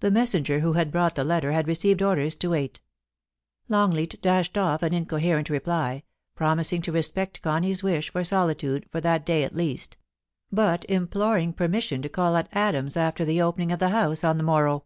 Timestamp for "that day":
9.00-9.42